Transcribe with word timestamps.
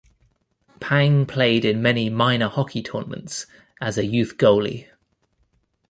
Pang 0.79 1.27
played 1.27 1.63
in 1.63 1.79
many 1.79 2.09
minor 2.09 2.47
hockey 2.47 2.81
tournaments 2.81 3.45
as 3.79 3.99
a 3.99 4.03
youth 4.07 4.35
goalie. 4.35 4.87